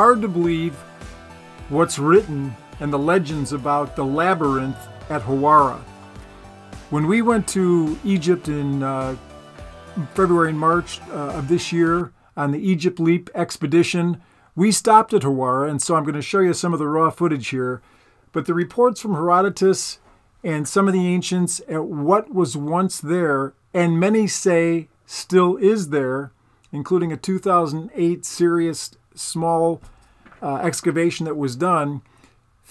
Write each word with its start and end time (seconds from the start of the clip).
hard 0.00 0.22
to 0.22 0.28
believe 0.28 0.72
what's 1.68 1.98
written 1.98 2.56
and 2.80 2.90
the 2.90 2.98
legends 2.98 3.52
about 3.52 3.96
the 3.96 4.02
labyrinth 4.02 4.88
at 5.10 5.20
Hawara. 5.20 5.78
When 6.88 7.06
we 7.06 7.20
went 7.20 7.46
to 7.48 7.98
Egypt 8.02 8.48
in 8.48 8.82
uh, 8.82 9.14
February 10.14 10.48
and 10.48 10.58
March 10.58 11.02
uh, 11.10 11.36
of 11.36 11.48
this 11.48 11.70
year 11.70 12.12
on 12.34 12.50
the 12.50 12.58
Egypt 12.58 12.98
Leap 12.98 13.28
expedition, 13.34 14.22
we 14.56 14.72
stopped 14.72 15.12
at 15.12 15.20
Hawara, 15.20 15.68
and 15.68 15.82
so 15.82 15.96
I'm 15.96 16.04
going 16.04 16.14
to 16.14 16.22
show 16.22 16.40
you 16.40 16.54
some 16.54 16.72
of 16.72 16.78
the 16.78 16.88
raw 16.88 17.10
footage 17.10 17.48
here. 17.48 17.82
But 18.32 18.46
the 18.46 18.54
reports 18.54 19.02
from 19.02 19.12
Herodotus 19.12 19.98
and 20.42 20.66
some 20.66 20.88
of 20.88 20.94
the 20.94 21.06
ancients 21.06 21.60
at 21.68 21.84
what 21.84 22.32
was 22.32 22.56
once 22.56 23.02
there, 23.02 23.52
and 23.74 24.00
many 24.00 24.26
say 24.26 24.88
still 25.04 25.58
is 25.58 25.90
there, 25.90 26.32
including 26.72 27.12
a 27.12 27.18
2008 27.18 28.24
serious 28.24 28.92
small 29.14 29.80
uh, 30.42 30.56
excavation 30.56 31.26
that 31.26 31.36
was 31.36 31.56
done, 31.56 32.02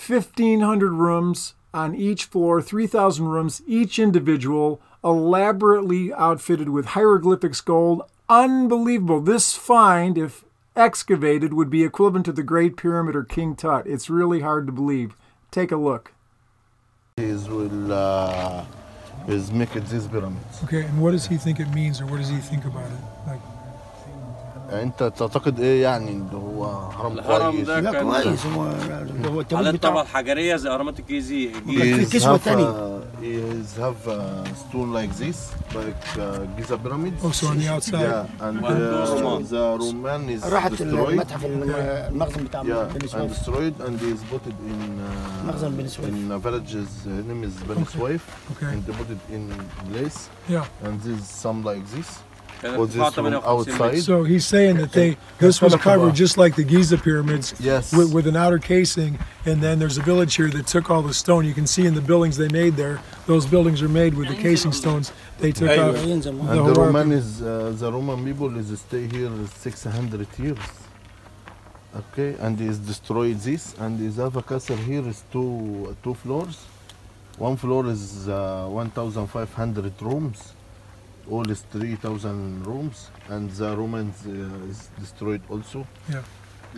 1,500 0.08 0.92
rooms 0.92 1.54
on 1.74 1.96
each 1.96 2.26
floor, 2.26 2.62
3,000 2.62 3.28
rooms, 3.28 3.62
each 3.68 4.00
individual, 4.00 4.82
elaborately 5.04 6.14
outfitted 6.14 6.70
with 6.70 6.88
hieroglyphics 6.88 7.62
gold. 7.62 8.04
Unbelievable. 8.28 9.22
This 9.22 9.54
find, 9.54 10.18
if 10.18 10.46
excavated, 10.76 11.54
would 11.54 11.70
be 11.70 11.84
equivalent 11.84 12.26
to 12.26 12.32
the 12.32 12.44
Great 12.44 12.78
Pyramid 12.78 13.16
or 13.16 13.24
King 13.24 13.56
Tut. 13.56 13.88
It's 13.88 14.10
really 14.10 14.42
hard 14.42 14.66
to 14.68 14.72
believe. 14.72 15.16
Take 15.52 15.72
a 15.72 15.78
look. 15.78 16.14
Is 17.18 17.50
will 17.50 17.92
uh, 17.92 18.66
is 19.28 19.52
make 19.52 19.76
it 19.76 19.86
these 19.88 20.08
pyramids. 20.08 20.64
Okay, 20.64 20.84
and 20.84 21.02
what 21.02 21.12
does 21.12 21.28
he 21.28 21.38
think 21.38 21.60
it 21.60 21.70
means, 21.74 22.00
or 22.00 22.06
what 22.06 22.18
does 22.18 22.30
he 22.30 22.38
think 22.38 22.66
about 22.66 22.86
it? 22.86 23.00
Like, 23.28 23.42
انت 24.74 25.04
تعتقد 25.18 25.60
إيه 25.60 25.84
يعني 25.84 26.12
ان 26.12 26.30
هو 26.34 26.66
هرم 26.66 27.14
الهرم 27.20 27.52
كويس 27.52 27.68
ده 27.68 27.80
لا 27.80 27.92
كان 27.92 28.12
كويس 28.12 28.46
هو 28.46 28.62
هو 28.62 28.68
على 28.68 29.02
التابوت 29.02 29.54
الطبقة 29.54 29.72
بتاعه 29.72 30.02
الحجرية 30.02 30.56
زي 30.56 30.70
أهرامات 30.70 31.00
الجيزي 31.00 31.50
تانية. 32.46 33.00
uh, 33.00 33.00
is 33.22 33.78
have 33.78 34.08
uh, 34.08 34.46
stone 34.64 34.90
like 34.94 35.12
this 35.24 35.40
like 35.76 36.06
uh, 36.18 36.46
Giza 36.58 36.78
pyramids 36.78 37.20
oh, 37.24 37.32
so 37.32 37.48
on 37.48 37.58
the 37.60 37.68
outside. 37.76 38.02
yeah 38.10 38.46
and 38.48 38.64
uh, 38.64 39.40
the 39.54 39.78
Roman 39.82 40.30
is 40.30 40.46
راحت 40.46 40.72
destroyed 40.72 40.82
المتحف 41.10 41.46
الم- 41.46 41.64
المخزن 42.10 42.44
بتاع 42.44 42.64
yeah 42.64 42.66
بني 42.94 43.10
and 43.10 43.30
destroyed 43.34 43.86
and 43.88 43.96
is 44.02 44.22
put 44.32 44.44
it 44.52 44.60
in 44.72 45.00
uh, 45.00 45.48
مخزن 45.48 45.72
بني 45.72 45.88
سويف 45.88 46.10
in 46.10 46.32
a 46.32 46.40
village's 46.48 47.08
uh, 47.08 47.10
name 47.30 47.44
is 47.44 47.54
Beni 47.70 47.86
Suwaif 47.86 48.22
Okay. 48.52 48.74
and 48.74 48.86
they 48.86 48.94
put 49.02 49.10
it 49.16 49.24
in 49.36 49.44
place 49.92 50.20
Yeah. 50.50 50.66
and 50.86 50.94
this 51.02 51.20
is 51.22 51.28
some 51.46 51.60
like 51.70 51.84
this 51.96 52.10
was 52.64 52.94
this 52.94 53.14
from 53.14 53.28
outside? 53.28 54.00
So 54.00 54.24
he's 54.24 54.46
saying 54.46 54.78
that 54.78 54.92
they 54.92 55.18
this 55.38 55.62
was 55.62 55.76
covered 55.76 56.16
just 56.16 56.38
like 56.38 56.56
the 56.56 56.64
Giza 56.64 56.98
pyramids. 56.98 57.54
Yes. 57.60 57.94
With, 57.94 58.14
with, 58.14 58.28
an 58.28 58.36
outer 58.36 58.60
casing, 58.60 59.18
and 59.46 59.62
then 59.62 59.80
there's 59.80 59.98
a 59.98 60.02
village 60.02 60.36
here 60.36 60.50
that 60.50 60.68
took 60.68 60.90
all 60.90 61.02
the 61.02 61.14
stone. 61.14 61.46
You 61.46 61.54
can 61.54 61.68
see 61.68 61.86
in 61.86 61.94
the 61.96 62.02
buildings 62.02 62.38
they 62.38 62.50
made 62.50 62.76
there; 62.76 63.00
those 63.26 63.46
buildings 63.46 63.82
are 63.82 63.90
made 63.90 64.14
with 64.14 64.28
the 64.28 64.36
casing 64.36 64.72
stones 64.72 65.12
they 65.40 65.52
took 65.52 65.70
out. 65.70 65.96
The, 65.96 66.22
the 66.22 66.74
Roman 66.74 67.12
is 67.12 67.42
uh, 67.42 67.74
the 67.76 67.92
Roman 67.92 68.24
people 68.26 68.56
is 68.58 68.80
stay 68.80 69.08
here 69.08 69.32
600 69.48 70.28
years. 70.40 70.58
Okay, 71.96 72.36
and 72.40 72.60
is 72.62 72.78
destroyed 72.78 73.40
this, 73.40 73.74
and 73.80 74.00
is 74.00 74.18
have 74.18 74.36
a 74.36 74.44
castle 74.44 74.78
here 74.78 75.08
is 75.08 75.24
two 75.32 75.96
two 76.04 76.14
floors. 76.14 76.58
One 77.38 77.56
floor 77.56 77.88
is 77.88 78.28
uh, 78.28 78.68
1,500 78.68 80.02
rooms 80.02 80.54
All 81.32 81.48
is 81.56 81.62
3,000 81.72 82.66
rooms, 82.66 82.98
and 83.30 83.50
the 83.52 83.70
Romans 83.82 84.16
uh, 84.26 84.70
is 84.72 84.80
destroyed 85.00 85.42
also. 85.50 85.80
Yeah. 86.10 86.24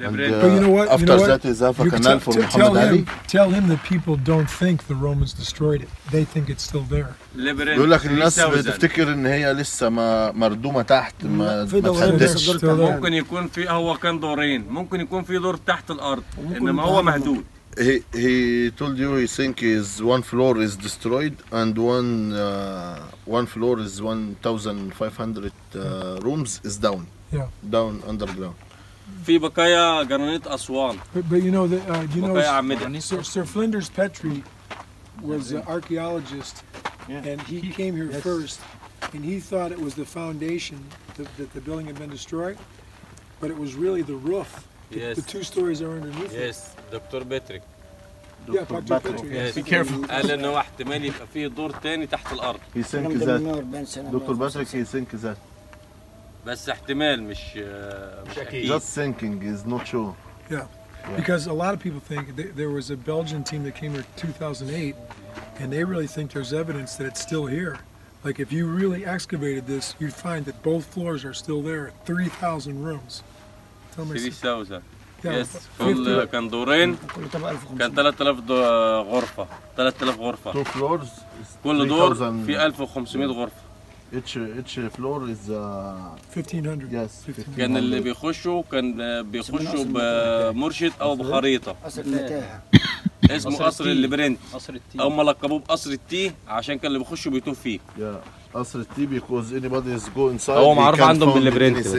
And, 0.07 0.16
uh, 0.19 0.41
But 0.44 0.51
you 0.56 0.62
know 0.66 0.73
what? 0.78 0.85
You 0.88 0.94
After 0.95 1.06
know 1.12 1.19
what? 1.23 1.29
that 1.34 1.44
is 1.51 1.57
have 1.67 1.78
a 1.79 1.84
You 1.85 1.91
can 1.91 2.01
canal 2.01 2.19
tell- 2.19 2.25
for 2.25 2.34
t- 2.34 2.41
tell 2.57 2.72
Muhammad 2.72 2.88
Ali. 2.90 2.97
him, 3.00 3.06
tell 3.35 3.50
him 3.57 3.63
that 3.72 3.81
people 3.94 4.16
don't 4.31 4.50
think 4.61 4.78
the 4.91 4.97
Romans 5.07 5.31
destroyed 5.44 5.81
it; 5.85 5.90
they 6.16 6.23
think 6.34 6.45
it's 6.53 6.63
still 6.69 6.85
there. 6.95 7.11
بيقول 7.35 7.91
لك 7.91 8.06
الناس 8.06 8.35
3000. 8.35 8.57
بتفتكر 8.61 9.13
ان 9.13 9.25
هي 9.25 9.53
لسه 9.53 9.90
ما 9.90 10.31
مردومه 10.31 10.81
تحت 10.81 11.25
ما. 11.25 11.63
بتاعها. 11.63 12.95
ممكن 12.95 13.13
يكون 13.13 13.47
في 13.47 13.69
هو 13.69 13.97
كان 13.97 14.19
دورين 14.19 14.66
ممكن 14.69 15.00
يكون 15.01 15.23
في 15.23 15.38
دور 15.38 15.56
تحت 15.57 15.91
إنما 15.91 16.23
يكون 16.57 16.79
هو 16.79 17.01
مهدود 17.03 17.44
he 17.78 18.03
he 18.12 18.71
told 18.71 18.99
you 18.99 19.16
he 19.16 19.27
think 19.27 19.62
is 19.62 20.03
one 20.03 20.22
floor 20.22 20.59
is 20.59 20.77
destroyed 20.77 21.37
and 21.53 21.77
one 21.77 22.32
uh, 22.32 23.00
one 23.27 23.47
floor 23.47 23.78
is 23.81 24.00
1,500 24.00 25.53
uh, 25.75 26.19
rooms 26.22 26.60
is 26.65 26.77
down. 26.78 27.06
Yeah. 27.32 27.49
Down 27.69 28.03
underground. 28.06 28.56
في 29.25 29.38
بقايا 29.38 30.03
جرانيت 30.03 30.47
أسوان 30.47 30.99
But, 31.15 31.28
but 31.28 31.43
you 31.43 31.50
know 31.50 31.66
that 31.66 31.88
uh, 31.88 32.06
you 32.15 32.22
know 32.22 32.34
بقايا 32.34 32.49
أعمدة 32.49 33.00
Sir, 33.00 33.22
Sir 33.22 33.44
Flinders 33.44 33.88
Petrie 33.88 34.43
was 35.22 35.53
an 35.53 35.62
archaeologist, 35.66 36.65
and 37.09 37.41
he 37.43 37.60
came 37.71 37.94
here 37.97 38.10
first, 38.21 38.60
and 39.12 39.25
he 39.25 39.41
thought 39.41 39.72
it 39.72 39.81
was 39.81 39.94
the 39.94 40.04
foundation 40.04 40.84
that, 41.16 41.28
that 41.37 41.53
the 41.54 41.60
building 41.60 41.87
had 41.87 41.99
been 41.99 42.10
destroyed, 42.10 42.59
but 43.41 43.50
it 43.50 43.56
was 43.56 43.75
really 43.75 44.03
the 44.03 44.15
roof. 44.15 44.66
The, 44.91 44.99
Yes. 44.99 45.16
the 45.16 45.22
two 45.32 45.43
stories 45.43 45.81
are 45.82 45.91
underneath 45.99 46.32
it. 46.32 46.49
يس 46.49 46.60
دكتور 46.93 47.22
باتريك 47.22 47.62
Yeah, 48.49 48.65
Dr. 48.65 49.00
Petrie. 49.00 49.32
Yes. 49.34 49.54
Be 49.54 50.06
قال 50.10 50.31
إن 50.31 50.44
هو 50.44 50.59
احتمال 50.59 51.04
يبقى 51.04 51.27
في 51.34 51.49
دور 51.49 51.71
تاني 51.71 52.06
تحت 52.06 52.32
الأرض 52.32 52.59
He 52.75 52.77
الكلام 52.78 53.19
think 53.19 53.25
ده 53.25 53.38
that 53.38 53.41
من 53.41 53.44
140 53.47 53.84
سنة 53.84 54.10
Dr. 54.10 54.37
Patrick 54.37 54.69
he 54.69 54.84
think 54.84 55.21
that 55.25 55.37
بس 56.47 56.69
احتمال 56.69 57.22
مش 57.22 57.38
آه، 57.56 58.25
مش 58.31 58.38
أكيد 58.38 58.72
just 58.72 58.84
thinking 58.84 59.43
is 59.43 59.69
not 59.71 59.87
sure. 59.87 60.15
Because 61.16 61.47
a 61.47 61.53
lot 61.53 61.72
of 61.75 61.81
people 61.81 62.00
think 62.00 62.37
th- 62.37 62.53
there 62.60 62.71
was 62.78 62.91
a 62.91 62.97
Belgian 62.97 63.43
team 63.44 63.62
that 63.65 63.75
came 63.81 63.93
here 63.93 64.04
2008, 64.16 64.97
and 65.60 65.72
they 65.72 65.84
really 65.84 66.09
think 66.09 66.32
there's 66.32 66.53
evidence 66.53 66.97
that 66.97 67.06
it's 67.10 67.21
still 67.21 67.47
here. 67.47 67.75
Like 68.25 68.38
if 68.41 68.50
you 68.56 68.66
really 68.66 69.03
excavated 69.06 69.65
this, 69.69 69.94
you'd 70.00 70.15
find 70.27 70.44
that 70.49 70.56
both 70.71 70.84
floors 70.94 71.25
are 71.25 71.34
still 71.44 71.62
there, 71.62 71.93
3,000 72.06 72.82
rooms. 72.88 73.22
30000 73.97 74.81
يس 75.25 75.47
فل 75.79 76.24
كان 76.24 76.50
دورين 76.50 76.97
كان 77.79 77.96
3000 77.96 78.52
غرفة. 79.12 79.47
3000 79.78 80.19
غرفة. 80.19 80.52
تو 80.53 80.63
فلورز 80.63 81.09
كل 81.63 81.88
دور 81.88 82.16
في 82.46 82.66
1500 82.66 83.28
غرفة. 83.28 83.56
اتش 84.13 84.38
اتش 84.38 84.79
فلور 84.79 85.31
از 85.31 85.52
1500 86.38 87.03
يس 87.03 87.12
كان 87.57 87.78
اللي 87.78 88.00
بيخشوا 88.00 88.63
كان 88.72 89.22
بيخشوا 89.31 89.84
بمرشد 90.52 90.91
أو 91.02 91.16
بخريطة. 91.16 91.75
اسمه 93.31 93.58
قصر 93.58 93.85
البرنت 93.85 94.40
قصر 94.53 94.73
التي. 94.73 94.97
هم 95.03 95.22
لقبوه 95.22 95.59
بقصر 95.59 95.91
التي 95.91 96.31
عشان 96.47 96.78
كان 96.78 96.88
اللي 96.88 97.00
بيخشوا 97.00 97.31
بيتوه 97.31 97.53
فيه. 97.53 97.79
قصر 98.53 98.79
التي 98.79 99.06
بيكوز 99.06 99.53
اني 99.53 99.68
بادي 99.69 99.96
از 99.96 100.09
جو 100.16 100.29
انسايد 100.31 100.58
هو 100.59 100.73
معروف 100.73 101.02
عندهم 101.02 101.34
بالبرنت 101.34 101.88
بس. 101.88 101.96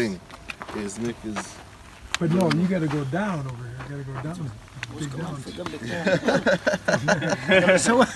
But 2.22 2.30
no, 2.30 2.48
you 2.52 2.68
got 2.68 2.82
to 2.82 2.86
go 2.86 3.02
down 3.06 3.40
over 3.48 3.64
here. 3.64 3.98
You 3.98 4.04
got 4.04 4.06
to 4.06 4.12
go 4.12 4.22
down. 4.22 4.52
so, 7.78 8.06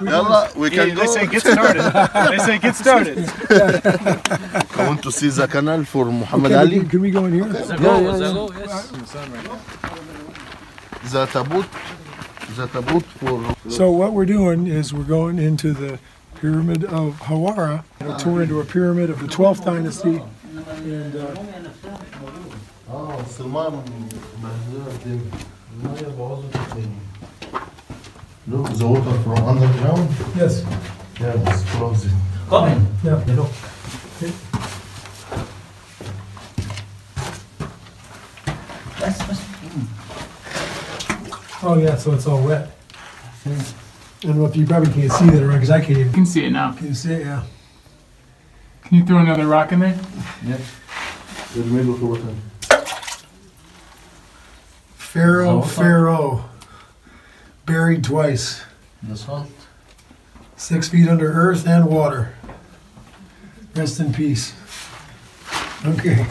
Yalla, 0.06 0.50
we 0.56 0.70
can 0.70 0.88
yeah, 0.88 0.94
go. 0.94 1.00
They 1.02 1.06
say 1.06 1.26
get 1.26 1.42
started. 1.42 1.82
they 2.30 2.38
say 2.38 2.58
get 2.58 2.74
started. 2.74 3.18
I 4.78 4.86
want 4.88 5.02
to 5.02 5.12
see 5.12 5.28
the 5.28 5.46
canal 5.46 5.84
for 5.84 6.06
Muhammad 6.06 6.52
okay, 6.52 6.60
Ali. 6.60 6.88
Can 6.88 7.02
we 7.02 7.10
go 7.10 7.26
in 7.26 7.34
here? 7.34 7.44
Okay. 7.44 7.82
Yeah, 7.82 8.00
yeah, 8.00 8.16
yeah. 8.16 8.48
Yes. 8.60 8.90
The 11.12 11.26
tabut, 11.26 11.66
the 12.56 12.66
tabut 12.66 13.04
for. 13.20 13.56
So 13.68 13.90
what 13.90 14.14
we're 14.14 14.24
doing 14.24 14.66
is 14.68 14.94
we're 14.94 15.04
going 15.04 15.38
into 15.38 15.74
the 15.74 15.98
pyramid 16.36 16.84
of 16.84 17.20
Hawara. 17.28 17.84
A 18.00 18.16
tour 18.18 18.40
into 18.40 18.58
a 18.58 18.64
pyramid 18.64 19.10
of 19.10 19.20
the 19.20 19.26
12th 19.26 19.66
dynasty. 19.66 20.22
And 20.59 21.15
uh, 21.15 21.35
اه 22.89 23.17
بس 23.21 23.41
المايه 23.41 23.69
مبهدله 23.69 24.91
الدنيا 24.95 25.21
المايه 25.83 26.07
بوظت 26.17 26.55
الدنيا 26.55 27.05
Look, 28.47 28.67
the 28.77 28.85
water 28.87 29.15
from 29.23 29.37
underground. 29.51 30.07
yes, 30.37 30.63
Yeah, 31.19 31.33
it's 31.49 31.63
closed. 31.71 32.07
yeah. 33.03 33.19
Oh 41.63 41.77
yeah, 41.79 41.95
so 41.97 42.13
it's 42.13 42.27
all 42.27 42.41
wet. 42.43 42.69
I 43.45 43.49
don't 44.21 44.37
know 44.37 44.45
if 44.45 44.55
you 44.55 44.65
probably 44.67 44.91
can't 44.93 45.11
see 45.11 45.25
that 45.29 45.41
around 45.41 45.55
because 45.55 45.71
I 45.71 45.79
can't 45.79 45.91
even. 45.91 46.07
You 46.07 46.13
can 46.13 46.25
see 46.25 46.45
it 46.45 46.51
now. 46.51 46.73
Can 46.73 46.87
you 46.87 46.93
see 46.93 47.13
it? 47.13 47.25
Yeah. 47.25 47.43
Can 48.90 48.98
you 48.98 49.04
throw 49.04 49.18
another 49.18 49.46
rock 49.46 49.70
in 49.70 49.78
there? 49.78 49.96
Yep. 50.44 50.60
There's 51.54 51.64
a 51.64 51.70
middle 51.70 51.94
for 51.94 52.16
them. 52.18 52.36
Pharaoh, 54.96 55.62
Pharaoh, 55.62 56.44
buried 57.66 58.02
twice, 58.02 58.64
This 59.00 59.28
one? 59.28 59.46
six 60.56 60.88
feet 60.88 61.08
under 61.08 61.30
earth 61.30 61.68
and 61.68 61.86
water. 61.86 62.34
Rest 63.76 64.00
in 64.00 64.12
peace. 64.12 64.54
Okay. 65.86 66.26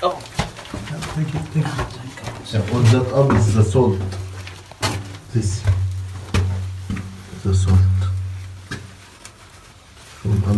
Oh. 0.00 0.12
Thank 1.16 1.34
you, 1.34 1.40
thank 1.40 1.66
you. 1.66 2.60
Yeah, 2.60 2.72
all 2.72 2.82
that 2.82 3.12
up 3.12 3.32
is 3.36 3.52
the 3.52 3.64
salt. 3.64 3.98
This. 5.32 5.64
The 7.42 7.52
salt 7.52 7.80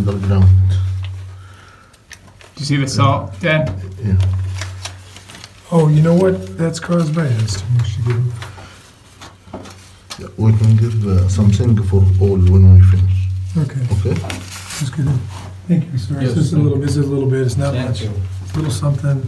underground. 0.07 0.47
Do 2.55 2.59
you 2.59 2.65
see 2.65 2.77
the 2.77 2.87
salt, 2.87 3.39
Dan? 3.39 3.67
Yeah. 4.03 4.17
Oh, 5.71 5.87
you 5.87 6.01
know 6.01 6.15
what? 6.15 6.57
That's 6.57 6.79
caused 6.79 7.15
by 7.15 7.27
us. 7.27 7.63
Yeah, 10.19 10.27
we 10.37 10.51
can 10.57 10.75
give 10.75 11.05
uh, 11.07 11.27
something 11.29 11.81
for 11.83 12.03
all 12.21 12.37
when 12.37 12.75
we 12.75 12.81
finish. 12.83 13.27
Okay. 13.57 13.81
Okay. 13.95 14.19
That's 14.19 14.89
good. 14.89 15.07
Thank 15.67 15.91
you, 15.91 15.97
sir. 15.97 16.21
Yes. 16.21 16.33
Just 16.33 16.53
a 16.53 16.57
little. 16.57 16.79
This 16.79 16.97
is 16.97 17.05
a 17.05 17.09
little 17.09 17.29
bit. 17.29 17.41
It's 17.45 17.57
not 17.57 17.73
much. 17.73 18.01
It's 18.01 18.53
a 18.53 18.57
little 18.57 18.71
something. 18.71 19.27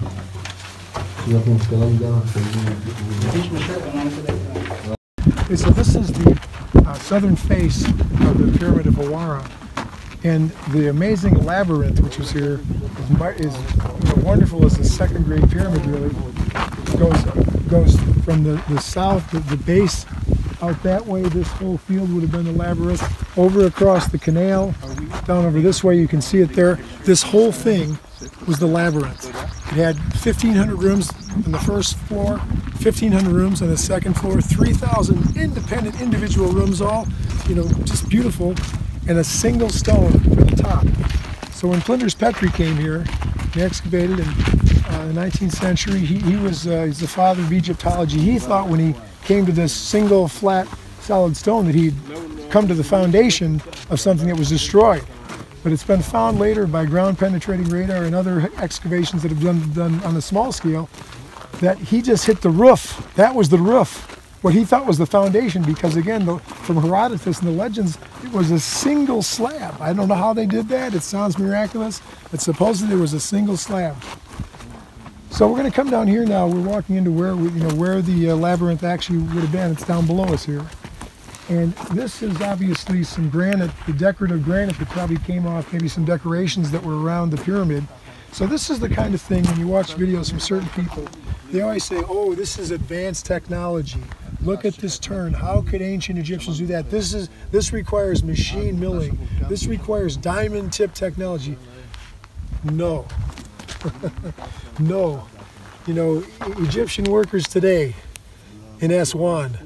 Okay, 5.44 5.56
so 5.56 5.70
this 5.70 5.96
is 5.96 6.12
the 6.12 6.40
uh, 6.86 6.94
southern 6.96 7.36
face 7.36 7.86
of 7.86 8.38
the 8.40 8.58
pyramid 8.58 8.88
of 8.88 8.96
Hawara. 8.96 9.61
And 10.24 10.52
the 10.70 10.90
amazing 10.90 11.34
labyrinth, 11.46 12.00
which 12.00 12.20
was 12.20 12.32
here, 12.32 12.60
is, 13.38 13.56
is 13.56 13.74
you 13.74 14.16
know, 14.16 14.22
wonderful 14.24 14.66
as 14.66 14.78
a 14.78 14.84
second 14.84 15.26
grade 15.26 15.50
pyramid, 15.50 15.84
really. 15.86 16.10
Goes, 16.98 17.24
goes 17.68 18.00
from 18.24 18.44
the, 18.44 18.64
the 18.70 18.80
south, 18.80 19.32
the, 19.32 19.40
the 19.40 19.58
base 19.58 20.06
out 20.62 20.82
that 20.84 21.06
way. 21.06 21.24
This 21.24 21.48
whole 21.48 21.78
field 21.78 22.14
would 22.14 22.22
have 22.22 22.32
been 22.32 22.46
the 22.46 22.52
labyrinth. 22.52 23.02
Over 23.38 23.66
across 23.66 24.08
the 24.10 24.20
canal, 24.20 24.76
down 25.26 25.46
over 25.46 25.60
this 25.60 25.84
way, 25.84 25.98
you 25.98 26.08
can 26.08 26.22
see 26.22 26.40
it 26.40 26.54
there. 26.54 26.76
This 27.04 27.24
whole 27.24 27.52
thing 27.52 27.98
was 28.48 28.60
the 28.60 28.68
labyrinth. 28.68 29.28
It 29.72 29.78
had 29.78 29.96
1,500 29.96 30.76
rooms 30.76 31.12
on 31.46 31.52
the 31.52 31.60
first 31.60 31.98
floor, 31.98 32.38
1,500 32.38 33.32
rooms 33.32 33.62
on 33.62 33.70
the 33.70 33.78
second 33.78 34.16
floor, 34.16 34.42
3,000 34.42 35.38
independent 35.38 36.00
individual 36.02 36.50
rooms, 36.50 36.82
all, 36.82 37.08
you 37.48 37.56
know, 37.56 37.68
just 37.86 38.10
beautiful, 38.10 38.54
and 39.08 39.18
a 39.18 39.24
single 39.24 39.70
stone 39.70 40.12
for 40.12 40.44
the 40.44 40.56
top. 40.56 40.86
So 41.54 41.68
when 41.68 41.80
Flinders 41.82 42.16
Petrie 42.16 42.50
came 42.52 42.78
here, 42.78 43.04
he 43.54 43.62
excavated 43.62 44.20
in 44.20 44.28
uh, 44.28 45.08
the 45.08 45.14
19th 45.14 45.54
century. 45.54 46.00
He, 46.00 46.20
he 46.20 46.36
was 46.38 46.68
uh, 46.68 46.86
he's 46.86 47.00
the 47.00 47.08
father 47.08 47.42
of 47.42 47.52
Egyptology. 47.52 48.20
He 48.20 48.40
thought 48.40 48.68
when 48.68 48.80
he 48.80 48.96
came 49.24 49.46
to 49.46 49.52
this 49.52 49.74
single 49.74 50.28
flat 50.28 50.68
solid 51.00 51.36
stone 51.36 51.66
that 51.66 51.76
he'd 51.76 51.96
come 52.50 52.68
to 52.68 52.74
the 52.74 52.84
foundation 52.84 53.62
of 53.90 54.00
something 54.00 54.28
that 54.28 54.38
was 54.38 54.50
destroyed. 54.50 55.04
But 55.64 55.72
it's 55.72 55.84
been 55.84 56.02
found 56.02 56.40
later 56.40 56.66
by 56.66 56.86
ground 56.86 57.20
penetrating 57.20 57.68
radar 57.70 58.04
and 58.04 58.16
other 58.16 58.50
excavations 58.58 59.22
that 59.22 59.30
have 59.30 59.42
been 59.42 59.74
done 59.74 60.04
on 60.04 60.16
a 60.16 60.22
small 60.22 60.52
scale 60.52 60.90
that 61.60 61.78
he 61.78 62.02
just 62.02 62.26
hit 62.26 62.42
the 62.42 62.50
roof. 62.50 63.14
That 63.16 63.36
was 63.36 63.50
the 63.50 63.58
roof. 63.58 64.21
What 64.42 64.56
he 64.56 64.66
thought 64.66 64.88
was 64.88 64.98
the 64.98 65.06
foundation, 65.06 65.62
because 65.62 65.96
again, 65.96 66.26
the, 66.26 66.40
from 66.40 66.78
Herodotus 66.78 67.40
and 67.40 67.48
the 67.48 67.52
legends, 67.52 68.00
it 68.24 68.32
was 68.32 68.50
a 68.50 68.60
single 68.60 69.22
slab. 69.22 69.80
I 69.80 69.94
don't 69.94 70.08
know 70.08 70.16
how 70.16 70.34
they 70.34 70.48
did 70.48 70.68
that. 70.70 70.96
It 70.96 71.04
sounds 71.04 71.38
miraculous, 71.38 72.02
but 72.32 72.42
supposedly 72.42 72.96
it 72.96 73.00
was 73.00 73.14
a 73.14 73.20
single 73.20 73.56
slab. 73.56 73.96
So 75.30 75.48
we're 75.48 75.60
going 75.60 75.70
to 75.70 75.76
come 75.76 75.92
down 75.92 76.08
here 76.08 76.26
now. 76.26 76.48
We're 76.48 76.68
walking 76.68 76.96
into 76.96 77.12
where 77.12 77.36
we, 77.36 77.50
you 77.50 77.60
know 77.60 77.76
where 77.76 78.02
the 78.02 78.32
uh, 78.32 78.36
labyrinth 78.36 78.84
actually 78.84 79.20
would 79.20 79.44
have 79.44 79.52
been. 79.52 79.72
It's 79.72 79.86
down 79.86 80.08
below 80.08 80.26
us 80.26 80.44
here. 80.44 80.66
And 81.50 81.74
this 81.94 82.24
is 82.24 82.42
obviously 82.42 83.04
some 83.04 83.30
granite, 83.30 83.72
the 83.86 83.94
decorative 83.94 84.44
granite 84.44 84.78
that 84.80 84.90
probably 84.90 85.18
came 85.18 85.46
off 85.46 85.72
maybe 85.72 85.88
some 85.88 86.06
decorations 86.06 86.72
that 86.72 86.84
were 86.84 87.00
around 87.02 87.30
the 87.30 87.38
pyramid. 87.38 87.86
So 88.32 88.48
this 88.48 88.70
is 88.70 88.80
the 88.80 88.90
kind 88.90 89.14
of 89.14 89.22
thing 89.22 89.44
when 89.44 89.60
you 89.60 89.68
watch 89.68 89.96
videos 89.96 90.30
from 90.30 90.40
certain 90.40 90.70
people, 90.70 91.08
they 91.52 91.62
always 91.62 91.84
say, 91.84 92.02
oh, 92.08 92.34
this 92.34 92.58
is 92.58 92.72
advanced 92.72 93.26
technology. 93.26 94.02
Look 94.44 94.66
at 94.66 94.74
this 94.76 94.98
turn. 94.98 95.34
How 95.34 95.62
could 95.62 95.82
ancient 95.82 96.18
Egyptians 96.18 96.58
do 96.58 96.66
that? 96.68 96.90
This 96.90 97.14
is 97.14 97.30
this 97.52 97.72
requires 97.72 98.24
machine 98.24 98.80
milling. 98.80 99.20
This 99.48 99.68
requires 99.68 100.18
diamond 100.18 100.74
tip 100.74 100.94
technology. 100.94 101.58
No. 102.64 103.08
no. 104.80 105.28
You 105.86 105.94
know, 105.94 106.24
Egyptian 106.58 107.06
workers 107.06 107.48
today 107.48 107.96
in 108.80 108.92
Aswan 108.92 109.58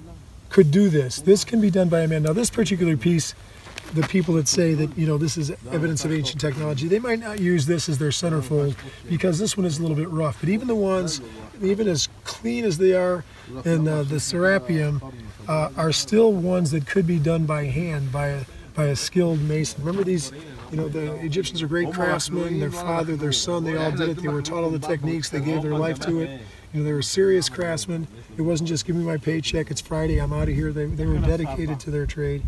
could 0.50 0.72
do 0.72 0.90
this. 0.90 1.22
This 1.22 1.44
can 1.44 1.60
be 1.60 1.70
done 1.70 1.90
by 1.90 2.02
a 2.02 2.08
man. 2.08 2.24
Now, 2.24 2.34
this 2.34 2.50
particular 2.50 2.96
piece, 2.96 3.34
the 3.94 4.04
people 4.04 4.34
that 4.36 4.48
say 4.48 4.74
that, 4.74 4.98
you 4.98 5.08
know, 5.08 5.18
this 5.18 5.38
is 5.38 5.52
evidence 5.72 6.04
of 6.06 6.12
ancient 6.12 6.42
technology, 6.42 6.88
they 6.88 7.00
might 7.00 7.20
not 7.20 7.40
use 7.40 7.66
this 7.66 7.88
as 7.88 7.98
their 7.98 8.10
centerfold 8.10 8.76
because 9.10 9.40
this 9.40 9.56
one 9.56 9.66
is 9.66 9.78
a 9.78 9.82
little 9.82 9.96
bit 9.96 10.10
rough. 10.10 10.40
But 10.40 10.50
even 10.50 10.68
the 10.68 10.76
ones, 10.76 11.22
even 11.62 11.88
as 11.88 12.10
clean 12.24 12.66
as 12.66 12.78
they 12.78 12.94
are 12.94 13.24
in 13.64 13.88
uh, 13.88 14.04
the 14.04 14.16
Serapeum, 14.16 15.14
uh, 15.48 15.70
are 15.78 15.92
still 15.92 16.34
ones 16.34 16.72
that 16.72 16.88
could 16.88 17.06
be 17.06 17.20
done 17.20 17.46
by 17.46 17.66
hand 17.66 18.12
by 18.12 18.28
a, 18.28 18.42
by 18.76 18.86
a 18.86 18.96
skilled 18.96 19.42
mason. 19.42 19.84
Remember 19.84 20.04
these, 20.04 20.32
you 20.72 20.78
know, 20.78 20.90
the 20.90 21.14
Egyptians 21.24 21.62
are 21.62 21.68
great 21.68 21.94
craftsmen. 21.94 22.60
Their 22.60 22.72
father, 22.72 23.16
their 23.16 23.32
son, 23.32 23.64
they 23.64 23.78
all 23.78 23.92
did 23.92 24.10
it. 24.10 24.22
They 24.22 24.28
were 24.28 24.42
taught 24.42 24.64
all 24.64 24.72
the 24.72 24.80
techniques. 24.80 25.30
They 25.30 25.40
gave 25.40 25.62
their 25.62 25.76
life 25.76 26.00
to 26.02 26.22
it. 26.22 26.42
You 26.74 26.82
know, 26.82 26.88
they 26.88 26.94
were 26.94 27.02
serious 27.02 27.48
craftsmen. 27.48 28.06
It 28.38 28.42
wasn't 28.42 28.68
just 28.68 28.86
give 28.86 28.98
me 28.98 29.06
my 29.06 29.16
paycheck, 29.16 29.72
it's 29.72 29.80
Friday, 29.80 30.18
I'm 30.18 30.34
out 30.34 30.50
of 30.50 30.56
here. 30.56 30.74
They, 30.74 30.88
they 30.88 31.06
were 31.06 31.20
dedicated 31.20 31.80
to 31.80 31.92
their 31.92 32.06
trade. 32.06 32.44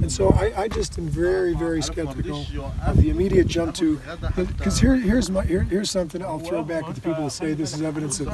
And 0.00 0.10
so 0.10 0.30
I, 0.30 0.62
I 0.62 0.68
just 0.68 0.98
am 0.98 1.08
very, 1.08 1.54
very 1.54 1.82
skeptical 1.82 2.46
of 2.86 2.96
the 2.96 3.10
immediate 3.10 3.46
jump 3.46 3.74
to, 3.76 4.00
because 4.36 4.78
here, 4.78 4.96
here's 4.96 5.30
my, 5.30 5.44
here, 5.44 5.62
here's 5.62 5.90
something 5.90 6.22
I'll 6.22 6.38
throw 6.38 6.62
back 6.64 6.84
at 6.84 6.94
the 6.94 7.00
people 7.00 7.22
who 7.24 7.30
say 7.30 7.54
this 7.54 7.74
is 7.74 7.82
evidence 7.82 8.20
of, 8.20 8.28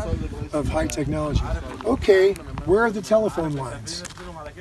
of 0.54 0.68
high 0.68 0.86
technology. 0.86 1.42
Okay, 1.84 2.34
where 2.64 2.82
are 2.82 2.90
the 2.90 3.02
telephone 3.02 3.52
lines? 3.52 4.04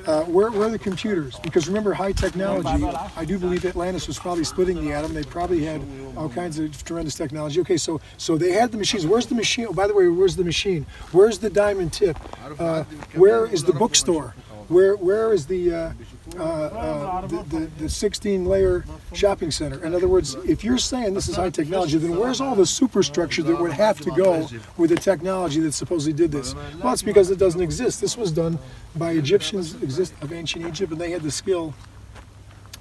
Uh, 0.05 0.23
where, 0.23 0.51
where 0.51 0.67
are 0.67 0.71
the 0.71 0.79
computers? 0.79 1.39
Because 1.39 1.67
remember, 1.67 1.93
high 1.93 2.11
technology, 2.11 2.85
I 3.15 3.25
do 3.25 3.37
believe 3.39 3.65
Atlantis 3.65 4.07
was 4.07 4.19
probably 4.19 4.43
splitting 4.43 4.83
the 4.83 4.93
atom. 4.93 5.13
They 5.13 5.23
probably 5.23 5.63
had 5.63 5.81
all 6.15 6.29
kinds 6.29 6.59
of 6.59 6.83
tremendous 6.83 7.15
technology. 7.15 7.61
Okay, 7.61 7.77
so 7.77 7.99
so 8.17 8.37
they 8.37 8.51
had 8.51 8.71
the 8.71 8.77
machines. 8.77 9.05
Where's 9.05 9.25
the 9.25 9.35
machine? 9.35 9.67
Oh, 9.69 9.73
by 9.73 9.87
the 9.87 9.93
way, 9.93 10.07
where's 10.07 10.35
the 10.35 10.43
machine? 10.43 10.85
Where's 11.11 11.39
the 11.39 11.49
diamond 11.49 11.93
tip? 11.93 12.17
Uh, 12.59 12.83
where 13.15 13.45
is 13.45 13.63
the 13.63 13.73
bookstore? 13.73 14.35
Where 14.67 14.95
where 14.97 15.31
is 15.31 15.47
the 15.47 15.73
uh, 15.73 15.93
uh, 16.37 16.43
uh, 16.43 17.27
the, 17.27 17.43
the, 17.43 17.59
the 17.79 17.89
16 17.89 18.45
layer 18.45 18.83
shopping 19.13 19.49
center? 19.49 19.83
In 19.85 19.95
other 19.95 20.07
words, 20.07 20.35
if 20.45 20.63
you're 20.63 20.77
saying 20.77 21.13
this 21.13 21.29
is 21.29 21.37
high 21.37 21.49
technology, 21.49 21.97
then 21.97 22.17
where's 22.17 22.41
all 22.41 22.55
the 22.55 22.65
superstructure 22.65 23.43
that 23.43 23.57
would 23.57 23.71
have 23.71 23.99
to 24.01 24.11
go 24.11 24.47
with 24.75 24.89
the 24.89 24.97
technology 24.97 25.61
that 25.61 25.71
supposedly 25.71 26.13
did 26.13 26.31
this? 26.31 26.53
Well, 26.83 26.91
it's 26.91 27.01
because 27.01 27.31
it 27.31 27.39
doesn't 27.39 27.61
exist. 27.61 28.01
This 28.01 28.17
was 28.17 28.31
done 28.31 28.59
by 28.95 29.11
Egyptians 29.11 29.75
exist 29.81 30.13
of 30.21 30.33
ancient 30.33 30.65
Egypt, 30.65 30.91
and 30.91 30.99
they 30.99 31.11
had 31.11 31.21
the 31.21 31.31
skill 31.31 31.73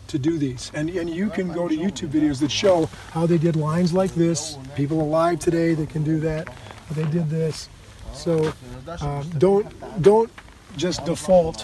to 0.09 0.19
do 0.19 0.39
these. 0.39 0.71
And, 0.75 0.89
and 0.91 1.11
you 1.11 1.31
can 1.31 1.53
go 1.53 1.69
to 1.69 1.77
YouTube 1.77 2.11
videos 2.11 2.41
that 2.41 2.51
show 2.51 2.89
how 3.11 3.27
they 3.27 3.39
did 3.39 3.57
lines 3.57 3.93
like 3.93 4.13
this. 4.15 4.57
People 4.75 5.01
alive 5.01 5.39
today 5.39 5.75
that 5.75 5.91
can 5.91 6.05
do 6.05 6.21
that. 6.21 6.49
They 6.93 7.05
did 7.05 7.29
this. 7.29 7.69
So 8.13 8.53
um, 9.01 9.29
don't 9.39 9.67
don't 10.03 10.31
just 10.77 11.05
default 11.05 11.63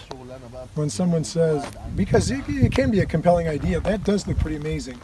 when 0.74 0.88
someone 0.88 1.24
says 1.24 1.66
because 1.96 2.30
it, 2.30 2.42
it 2.48 2.72
can 2.72 2.90
be 2.90 3.00
a 3.00 3.06
compelling 3.06 3.48
idea. 3.48 3.80
That 3.80 4.04
does 4.04 4.26
look 4.26 4.38
pretty 4.38 4.56
amazing, 4.56 5.00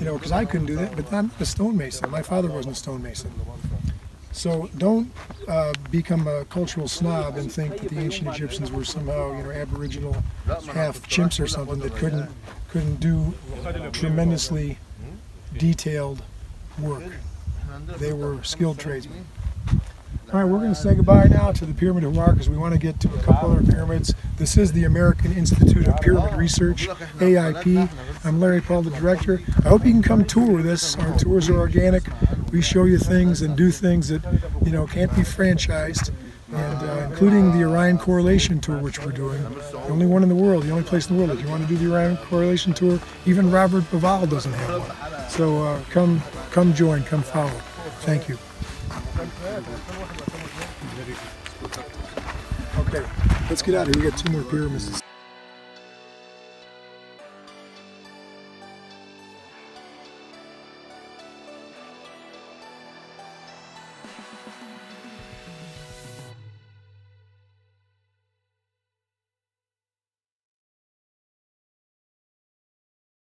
you 0.00 0.06
know. 0.06 0.14
Because 0.14 0.32
I 0.32 0.44
couldn't 0.44 0.66
do 0.66 0.76
that, 0.76 0.96
but 0.96 1.12
I'm 1.12 1.30
a 1.40 1.46
stonemason. 1.46 2.10
My 2.10 2.22
father 2.22 2.50
wasn't 2.50 2.76
a 2.76 2.78
stonemason. 2.78 3.32
So 4.32 4.68
don't 4.76 5.10
uh, 5.48 5.72
become 5.90 6.28
a 6.28 6.44
cultural 6.46 6.88
snob 6.88 7.38
and 7.38 7.50
think 7.50 7.78
that 7.78 7.88
the 7.88 7.98
ancient 7.98 8.28
Egyptians 8.28 8.70
were 8.70 8.84
somehow, 8.84 9.34
you 9.34 9.42
know, 9.42 9.50
aboriginal 9.50 10.14
half 10.46 11.00
chimps 11.08 11.42
or 11.42 11.46
something 11.46 11.78
that 11.78 11.96
couldn't 11.96 12.28
couldn't 12.68 13.00
do 13.00 13.32
tremendously 13.92 14.78
detailed 15.56 16.22
work. 16.78 17.04
They 17.98 18.12
were 18.12 18.42
skilled 18.42 18.78
tradesmen. 18.78 19.26
All 20.36 20.42
right, 20.42 20.52
we're 20.52 20.58
going 20.58 20.74
to 20.74 20.78
say 20.78 20.94
goodbye 20.94 21.28
now 21.28 21.50
to 21.50 21.64
the 21.64 21.72
Pyramid 21.72 22.04
of 22.04 22.14
War 22.14 22.32
because 22.32 22.50
we 22.50 22.58
want 22.58 22.74
to 22.74 22.78
get 22.78 23.00
to 23.00 23.08
a 23.08 23.18
couple 23.22 23.52
other 23.52 23.62
pyramids. 23.62 24.12
This 24.36 24.58
is 24.58 24.70
the 24.70 24.84
American 24.84 25.32
Institute 25.32 25.88
of 25.88 25.98
Pyramid 26.02 26.34
Research, 26.34 26.88
AIP. 26.88 27.90
I'm 28.22 28.38
Larry 28.38 28.60
Paul, 28.60 28.82
the 28.82 28.90
director. 28.90 29.40
I 29.64 29.70
hope 29.70 29.86
you 29.86 29.92
can 29.92 30.02
come 30.02 30.26
tour 30.26 30.52
with 30.52 30.66
us. 30.66 30.94
Our 30.98 31.18
tours 31.18 31.48
are 31.48 31.56
organic. 31.56 32.02
We 32.52 32.60
show 32.60 32.84
you 32.84 32.98
things 32.98 33.40
and 33.40 33.56
do 33.56 33.70
things 33.70 34.08
that 34.08 34.22
you 34.62 34.72
know 34.72 34.86
can't 34.86 35.10
be 35.16 35.22
franchised, 35.22 36.12
and 36.52 36.82
uh, 36.86 37.08
including 37.08 37.58
the 37.58 37.64
Orion 37.64 37.96
Correlation 37.96 38.60
Tour, 38.60 38.76
which 38.76 39.02
we're 39.02 39.12
doing. 39.12 39.42
The 39.42 39.86
only 39.88 40.04
one 40.04 40.22
in 40.22 40.28
the 40.28 40.34
world, 40.34 40.64
the 40.64 40.70
only 40.70 40.84
place 40.84 41.08
in 41.08 41.16
the 41.16 41.24
world. 41.24 41.34
If 41.34 41.42
you 41.42 41.50
want 41.50 41.66
to 41.66 41.68
do 41.74 41.76
the 41.76 41.90
Orion 41.90 42.18
Correlation 42.18 42.74
Tour, 42.74 43.00
even 43.24 43.50
Robert 43.50 43.84
Bauval 43.84 44.28
doesn't 44.28 44.52
have 44.52 44.80
one. 44.80 45.30
So 45.30 45.62
uh, 45.62 45.80
come, 45.88 46.20
come 46.50 46.74
join, 46.74 47.04
come 47.04 47.22
follow. 47.22 47.58
Thank 48.00 48.28
you. 48.28 48.36
Let's 53.56 53.62
get 53.62 53.74
out 53.74 53.88
of 53.88 53.94
here. 53.94 54.04
We 54.04 54.10
got 54.10 54.18
two 54.18 54.30
more 54.32 54.42
pyramids. 54.42 55.05